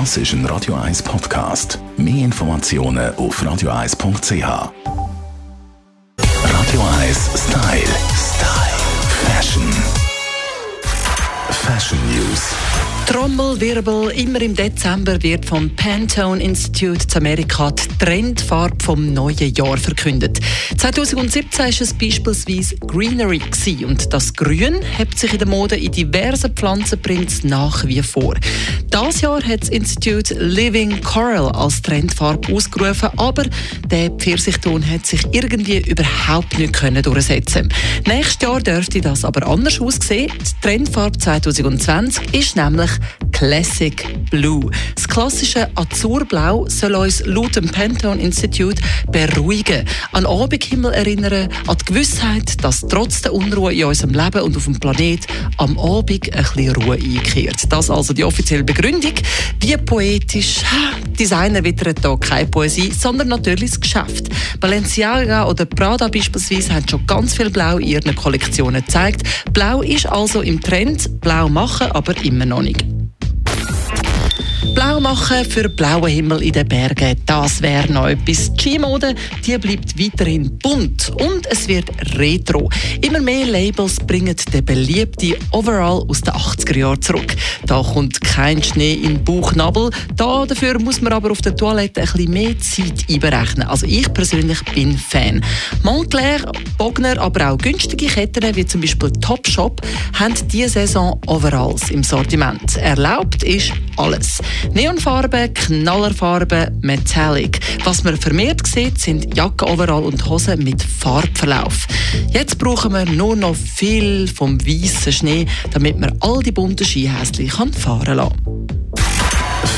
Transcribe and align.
Das 0.00 0.16
ist 0.16 0.32
ein 0.32 0.44
Radio 0.46 0.74
1 0.74 1.04
Podcast. 1.04 1.78
Mehr 1.96 2.24
Informationen 2.24 3.14
auf 3.14 3.40
radio1.ch. 3.40 4.32
Radio 4.32 4.72
1 6.98 7.30
Style. 7.36 7.86
Style. 8.12 8.74
Fashion. 9.24 9.72
Fashion 11.48 12.00
News. 12.10 12.52
Trommelwirbel. 13.06 14.10
Immer 14.12 14.40
im 14.42 14.56
Dezember 14.56 15.22
wird 15.22 15.44
vom 15.44 15.70
Pantone 15.76 16.42
Institute 16.42 17.06
zu 17.06 17.18
Amerika 17.18 17.70
die 17.70 17.86
Trendfarbe 18.04 18.82
vom 18.82 19.12
neuen 19.12 19.54
Jahr 19.54 19.76
verkündet. 19.76 20.40
2017 20.76 21.58
war 21.58 21.68
es 21.68 21.94
beispielsweise 21.94 22.76
Greenery 22.78 23.40
und 23.86 24.12
das 24.12 24.32
Grün 24.32 24.82
hebt 24.82 25.16
sich 25.18 25.34
in 25.34 25.38
der 25.38 25.48
Mode 25.48 25.76
in 25.76 25.92
diversen 25.92 26.52
Pflanzenprints 26.54 27.44
nach 27.44 27.86
wie 27.86 28.02
vor. 28.02 28.34
Das 28.94 29.22
Jahr 29.22 29.42
hat 29.42 29.62
das 29.62 29.70
Institute 29.70 30.32
Living 30.34 31.00
Coral 31.00 31.50
als 31.50 31.82
Trendfarbe 31.82 32.54
ausgerufen, 32.54 33.08
aber 33.16 33.42
der 33.90 34.08
Pfirsichton 34.10 34.88
hat 34.88 35.04
sich 35.04 35.20
irgendwie 35.32 35.78
überhaupt 35.78 36.56
nicht 36.56 37.04
durchsetzen. 37.04 37.74
Nächstes 38.06 38.40
Jahr 38.40 38.60
dürfte 38.60 39.00
das 39.00 39.24
aber 39.24 39.48
anders 39.48 39.80
aussehen. 39.80 40.30
Die 40.38 40.60
Trendfarbe 40.62 41.18
2020 41.18 42.34
ist 42.34 42.54
nämlich 42.54 42.92
Classic 43.34 44.06
Blue. 44.30 44.70
Das 44.94 45.08
klassische 45.08 45.68
Azurblau 45.74 46.66
soll 46.68 46.94
uns 46.94 47.22
laut 47.26 47.56
dem 47.56 47.68
Pantone 47.68 48.22
Institute 48.22 48.80
beruhigen, 49.10 49.84
an 50.12 50.24
Abendhimmel 50.24 50.92
erinnern, 50.92 51.48
an 51.66 51.76
die 51.76 51.84
Gewissheit, 51.84 52.64
dass 52.64 52.80
trotz 52.80 53.22
der 53.22 53.34
Unruhe 53.34 53.74
in 53.74 53.84
unserem 53.84 54.14
Leben 54.14 54.40
und 54.40 54.56
auf 54.56 54.64
dem 54.64 54.78
Planet 54.78 55.26
am 55.58 55.78
Abend 55.78 56.32
ein 56.32 56.44
bisschen 56.44 56.76
Ruhe 56.76 56.94
einkehrt. 56.94 57.56
Das 57.68 57.90
also 57.90 58.14
die 58.14 58.24
offizielle 58.24 58.64
Begründung. 58.64 59.14
Wie 59.60 59.76
poetisch. 59.76 60.60
Designer 61.18 61.62
wittern 61.62 61.94
hier 62.00 62.18
keine 62.18 62.46
Poesie, 62.48 62.92
sondern 62.92 63.28
natürlich 63.28 63.70
das 63.70 63.80
Geschäft. 63.80 64.28
Balenciaga 64.60 65.46
oder 65.46 65.64
Prada 65.64 66.08
beispielsweise 66.08 66.74
haben 66.74 66.88
schon 66.88 67.06
ganz 67.06 67.34
viel 67.34 67.50
Blau 67.50 67.78
in 67.78 67.88
ihren 67.88 68.14
Kollektionen 68.14 68.84
gezeigt. 68.84 69.22
Blau 69.52 69.82
ist 69.82 70.06
also 70.06 70.40
im 70.40 70.60
Trend, 70.60 71.20
Blau 71.20 71.48
machen 71.48 71.90
aber 71.92 72.16
immer 72.24 72.46
noch 72.46 72.62
nicht. 72.62 72.93
Blau 74.84 75.00
machen 75.00 75.46
für 75.46 75.66
blauen 75.70 76.10
Himmel 76.10 76.42
in 76.42 76.52
den 76.52 76.68
Bergen, 76.68 77.16
das 77.24 77.62
wäre 77.62 77.90
noch 77.90 78.06
etwas. 78.06 78.52
Die 78.54 78.60
Skimode, 78.60 79.14
die 79.46 79.56
bleibt 79.56 79.98
weiterhin 79.98 80.58
bunt 80.58 81.10
und 81.22 81.46
es 81.46 81.66
wird 81.68 81.90
retro. 82.18 82.68
Immer 83.00 83.20
mehr 83.20 83.46
Labels 83.46 83.96
bringen 84.00 84.36
den 84.52 84.62
beliebten 84.62 85.36
Overall 85.52 86.04
aus 86.06 86.20
den 86.20 86.34
80er 86.34 86.76
Jahren 86.76 87.00
zurück. 87.00 87.34
Da 87.64 87.82
kommt 87.82 88.20
kein 88.20 88.62
Schnee 88.62 88.92
in 88.92 89.24
Bauchnabel. 89.24 89.88
Da 90.16 90.44
dafür 90.44 90.78
muss 90.78 91.00
man 91.00 91.14
aber 91.14 91.30
auf 91.30 91.40
der 91.40 91.56
Toilette 91.56 92.02
ein 92.02 92.06
bisschen 92.06 92.30
mehr 92.30 92.58
Zeit 92.58 93.06
einberechnen. 93.08 93.66
Also 93.66 93.86
ich 93.86 94.12
persönlich 94.12 94.62
bin 94.74 94.98
Fan. 94.98 95.42
Montclair, 95.82 96.40
Bogner, 96.76 97.18
aber 97.18 97.52
auch 97.52 97.58
günstige 97.58 98.06
Ketten 98.06 98.54
wie 98.54 98.66
zum 98.66 98.82
Beispiel 98.82 99.10
Topshop 99.12 99.80
haben 100.12 100.34
diese 100.52 100.68
Saison 100.68 101.18
Overalls 101.26 101.90
im 101.90 102.02
Sortiment. 102.02 102.76
Erlaubt 102.76 103.42
ist 103.42 103.72
alles. 103.96 104.40
Neonfarben, 104.72 105.52
Knallerfarben, 105.54 106.78
Metallic. 106.80 107.60
Was 107.84 108.04
man 108.04 108.16
vermehrt 108.16 108.66
sieht, 108.66 109.00
sind 109.00 109.36
Jacken, 109.36 109.68
Overall 109.68 110.04
und 110.04 110.28
Hosen 110.28 110.62
mit 110.62 110.82
Farbverlauf. 110.82 111.86
Jetzt 112.30 112.58
brauchen 112.58 112.92
wir 112.92 113.04
nur 113.04 113.36
noch 113.36 113.56
viel 113.56 114.28
vom 114.28 114.60
weißen 114.60 115.12
Schnee, 115.12 115.46
damit 115.72 115.98
man 115.98 116.16
all 116.20 116.40
die 116.42 116.52
bunten 116.52 116.84
Skihäschen 116.84 117.72
fahren 117.72 118.16
lassen 118.16 118.34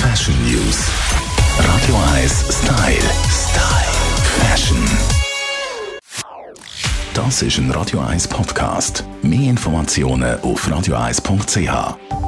Fashion 0.00 0.34
News. 0.44 0.88
Radio 1.58 1.96
1 2.14 2.44
Style. 2.50 3.10
Style. 3.30 3.96
Fashion. 4.40 4.84
Das 7.14 7.42
ist 7.42 7.58
ein 7.58 7.70
Radio 7.70 8.00
1 8.00 8.28
Podcast. 8.28 9.04
Mehr 9.22 9.50
Informationen 9.50 10.38
auf 10.40 10.68
radio1.ch. 10.68 12.25